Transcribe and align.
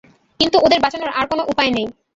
কিন্তু 0.39 0.57
ওদের 0.59 0.79
বাঁচানোর 0.81 1.11
আর 1.11 1.25
কোন 1.27 1.39
উপায় 1.51 1.71
নেই। 1.71 1.87